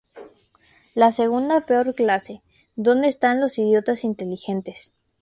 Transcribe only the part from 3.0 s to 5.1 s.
están los ""idiotas inteligentes"".